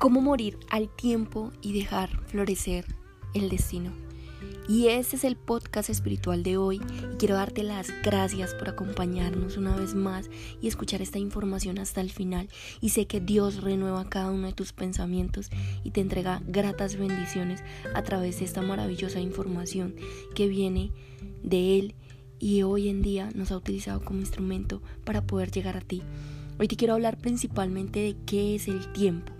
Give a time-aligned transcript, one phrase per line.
[0.00, 2.86] cómo morir al tiempo y dejar florecer
[3.34, 3.92] el destino.
[4.66, 6.80] Y ese es el podcast espiritual de hoy
[7.12, 10.30] y quiero darte las gracias por acompañarnos una vez más
[10.62, 12.48] y escuchar esta información hasta el final.
[12.80, 15.50] Y sé que Dios renueva cada uno de tus pensamientos
[15.84, 17.62] y te entrega gratas bendiciones
[17.94, 19.96] a través de esta maravillosa información
[20.34, 20.92] que viene
[21.42, 21.94] de Él
[22.38, 26.02] y hoy en día nos ha utilizado como instrumento para poder llegar a ti.
[26.58, 29.39] Hoy te quiero hablar principalmente de qué es el tiempo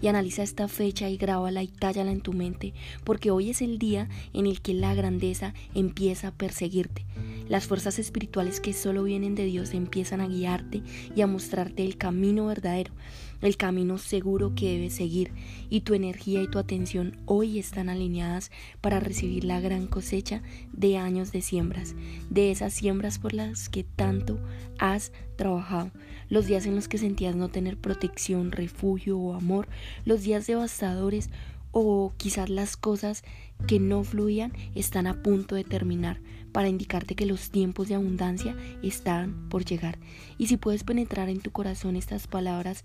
[0.00, 3.78] y analiza esta fecha y grábala y tállala en tu mente, porque hoy es el
[3.78, 7.04] día en el que la grandeza empieza a perseguirte.
[7.48, 10.82] Las fuerzas espirituales que solo vienen de Dios empiezan a guiarte
[11.14, 12.92] y a mostrarte el camino verdadero,
[13.40, 15.32] el camino seguro que debes seguir,
[15.70, 18.50] y tu energía y tu atención hoy están alineadas
[18.80, 21.94] para recibir la gran cosecha de años de siembras,
[22.30, 24.38] de esas siembras por las que tanto
[24.78, 25.90] has trabajado,
[26.28, 29.68] los días en los que sentías no tener protección, refugio o amor,
[30.04, 31.30] los días devastadores
[31.72, 33.22] o quizás las cosas
[33.66, 36.20] que no fluían están a punto de terminar
[36.52, 39.98] para indicarte que los tiempos de abundancia están por llegar.
[40.38, 42.84] Y si puedes penetrar en tu corazón estas palabras,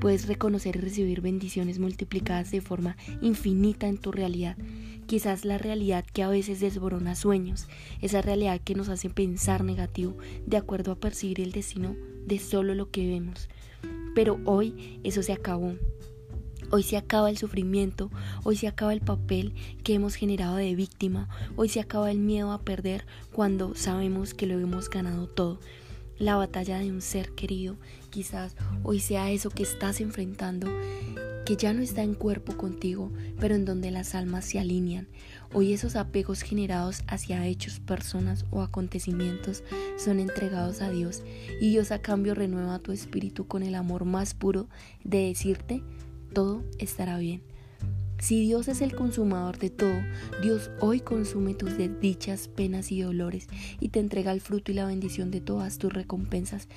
[0.00, 4.56] puedes reconocer y recibir bendiciones multiplicadas de forma infinita en tu realidad.
[5.06, 7.66] Quizás la realidad que a veces desborona sueños,
[8.00, 11.96] esa realidad que nos hace pensar negativo de acuerdo a percibir el destino
[12.26, 13.48] de solo lo que vemos.
[14.14, 15.74] Pero hoy eso se acabó.
[16.72, 18.12] Hoy se acaba el sufrimiento,
[18.44, 22.52] hoy se acaba el papel que hemos generado de víctima, hoy se acaba el miedo
[22.52, 25.58] a perder cuando sabemos que lo hemos ganado todo.
[26.20, 27.76] La batalla de un ser querido,
[28.10, 28.54] quizás
[28.84, 30.68] hoy sea eso que estás enfrentando,
[31.44, 33.10] que ya no está en cuerpo contigo,
[33.40, 35.08] pero en donde las almas se alinean.
[35.52, 39.64] Hoy esos apegos generados hacia hechos, personas o acontecimientos
[39.96, 41.24] son entregados a Dios
[41.60, 44.68] y Dios a cambio renueva tu espíritu con el amor más puro
[45.02, 45.82] de decirte,
[46.32, 47.42] todo estará bien.
[48.20, 49.98] Si Dios es el consumador de todo,
[50.42, 53.48] Dios hoy consume tus desdichas, penas y dolores
[53.80, 56.68] y te entrega el fruto y la bendición de todas tus recompensas.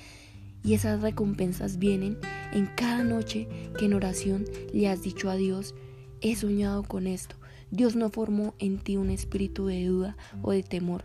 [0.64, 2.16] Y esas recompensas vienen
[2.54, 3.46] en cada noche
[3.78, 5.74] que en oración le has dicho a Dios,
[6.22, 7.36] he soñado con esto.
[7.70, 11.04] Dios no formó en ti un espíritu de duda o de temor.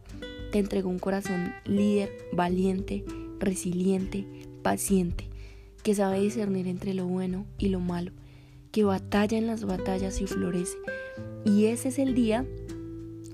[0.54, 3.04] Te entregó un corazón líder, valiente,
[3.40, 4.26] resiliente,
[4.64, 5.28] paciente,
[5.84, 8.14] que sabe discernir entre lo bueno y lo malo
[8.72, 10.78] que batalla en las batallas y florece.
[11.46, 12.46] Y ese es el día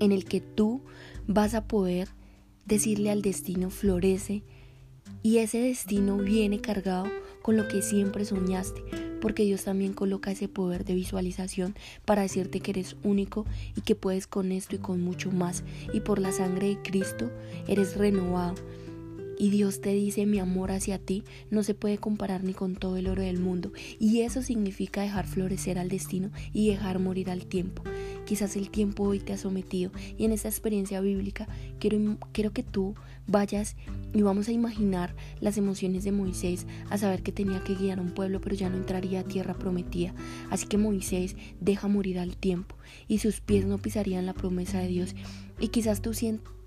[0.00, 0.82] en el que tú
[1.26, 2.08] vas a poder
[2.64, 4.42] decirle al destino florece
[5.22, 7.06] y ese destino viene cargado
[7.42, 8.82] con lo que siempre soñaste,
[9.20, 11.74] porque Dios también coloca ese poder de visualización
[12.04, 13.44] para decirte que eres único
[13.76, 15.64] y que puedes con esto y con mucho más.
[15.92, 17.30] Y por la sangre de Cristo
[17.66, 18.54] eres renovado
[19.38, 22.96] y Dios te dice mi amor hacia ti no se puede comparar ni con todo
[22.96, 27.46] el oro del mundo y eso significa dejar florecer al destino y dejar morir al
[27.46, 27.82] tiempo.
[28.24, 31.48] Quizás el tiempo hoy te ha sometido y en esta experiencia bíblica
[31.78, 32.94] quiero, quiero que tú
[33.26, 33.76] vayas
[34.12, 38.02] y vamos a imaginar las emociones de Moisés a saber que tenía que guiar a
[38.02, 40.14] un pueblo pero ya no entraría a tierra prometida.
[40.50, 42.76] Así que Moisés deja morir al tiempo
[43.08, 45.14] y sus pies no pisarían la promesa de Dios.
[45.60, 46.12] Y quizás tú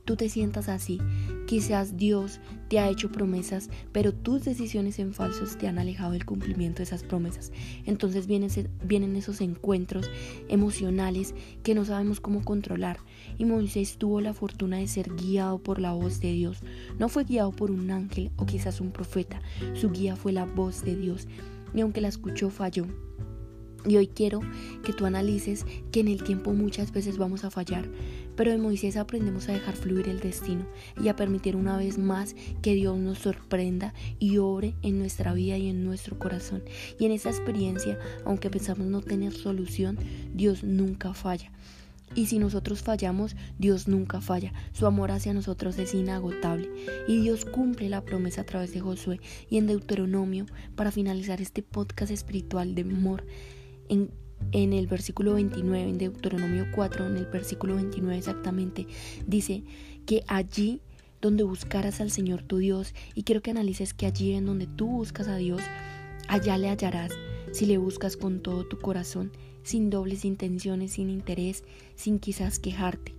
[0.06, 1.00] tú te sientas así.
[1.50, 6.24] Quizás Dios te ha hecho promesas, pero tus decisiones en falsos te han alejado del
[6.24, 7.52] cumplimiento de esas promesas.
[7.88, 8.52] Entonces vienen,
[8.84, 10.12] vienen esos encuentros
[10.48, 13.00] emocionales que no sabemos cómo controlar.
[13.40, 16.60] Y Moisés tuvo la fortuna de ser guiado por la voz de Dios.
[17.00, 19.42] No fue guiado por un ángel o quizás un profeta.
[19.74, 21.28] Su guía fue la voz de Dios.
[21.74, 22.86] Y aunque la escuchó, falló.
[23.86, 24.42] Y hoy quiero
[24.84, 27.90] que tú analices que en el tiempo muchas veces vamos a fallar,
[28.40, 30.66] pero de Moisés aprendemos a dejar fluir el destino
[31.04, 35.58] y a permitir una vez más que Dios nos sorprenda y obre en nuestra vida
[35.58, 36.64] y en nuestro corazón.
[36.98, 39.98] Y en esa experiencia, aunque pensamos no tener solución,
[40.34, 41.52] Dios nunca falla.
[42.16, 44.54] Y si nosotros fallamos, Dios nunca falla.
[44.72, 46.70] Su amor hacia nosotros es inagotable.
[47.10, 49.20] Y Dios cumple la promesa a través de Josué
[49.50, 50.46] y en Deuteronomio
[50.78, 53.26] para finalizar este podcast espiritual de amor
[53.90, 54.12] en,
[54.52, 58.88] el versículo 29, en Deuteronomio 4, en el versículo 29 exactamente,
[59.28, 59.64] dice
[60.06, 60.82] que allí
[61.22, 64.88] donde buscaras al Señor tu Dios, y quiero que analices que allí en donde tú
[64.88, 65.62] buscas a Dios,
[66.28, 67.12] allá le hallarás,
[67.52, 69.32] si le buscas con todo tu corazón,
[69.64, 71.64] sin dobles intenciones, sin interés,
[71.96, 73.16] sin quizás quejarte,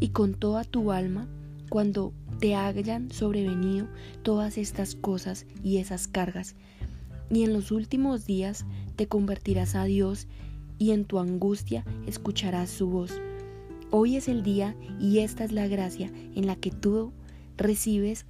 [0.00, 1.26] y con toda tu alma,
[1.70, 3.88] cuando te hayan sobrevenido
[4.22, 6.54] todas estas cosas y esas cargas.
[7.30, 8.64] Y en los últimos días
[8.96, 10.28] te convertirás a Dios
[10.78, 13.12] y en tu angustia escucharás su voz.
[13.90, 17.12] Hoy es el día y esta es la gracia en la que tú
[17.56, 18.26] recibes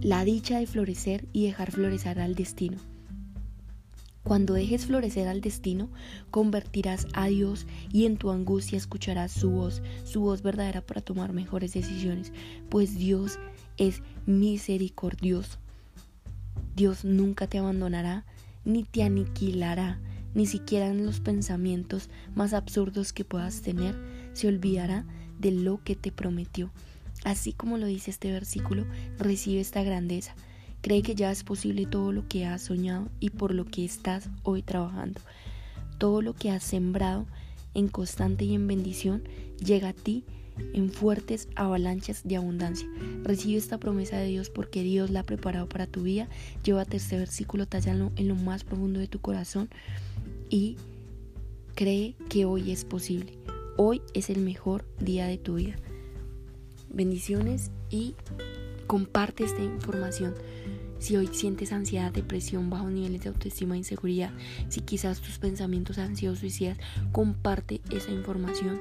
[0.00, 2.78] la dicha de florecer y dejar florecer al destino.
[4.22, 5.88] Cuando dejes florecer al destino,
[6.32, 11.32] convertirás a Dios y en tu angustia escucharás su voz, su voz verdadera para tomar
[11.32, 12.32] mejores decisiones,
[12.68, 13.38] pues Dios
[13.76, 15.58] es misericordioso.
[16.74, 18.24] Dios nunca te abandonará
[18.64, 20.00] ni te aniquilará,
[20.36, 23.96] ni siquiera en los pensamientos más absurdos que puedas tener,
[24.34, 25.06] se olvidará
[25.38, 26.70] de lo que te prometió.
[27.24, 28.84] Así como lo dice este versículo,
[29.18, 30.34] recibe esta grandeza.
[30.82, 34.28] Cree que ya es posible todo lo que has soñado y por lo que estás
[34.42, 35.22] hoy trabajando.
[35.96, 37.26] Todo lo que has sembrado
[37.72, 39.22] en constante y en bendición
[39.64, 40.22] llega a ti
[40.74, 42.86] en fuertes avalanchas de abundancia.
[43.22, 46.28] Recibe esta promesa de Dios porque Dios la ha preparado para tu vida.
[46.62, 49.70] Llévate este versículo, tallalo en lo más profundo de tu corazón
[50.50, 50.76] y
[51.74, 53.38] cree que hoy es posible.
[53.76, 55.76] Hoy es el mejor día de tu vida.
[56.88, 58.14] Bendiciones y
[58.86, 60.34] comparte esta información.
[60.98, 64.32] Si hoy sientes ansiedad, depresión, bajos niveles de autoestima e inseguridad,
[64.70, 66.78] si quizás tus pensamientos han sido suicidas,
[67.12, 68.80] comparte esa información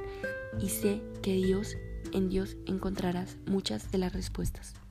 [0.62, 1.76] y sé que Dios,
[2.14, 4.85] en Dios encontrarás muchas de las respuestas.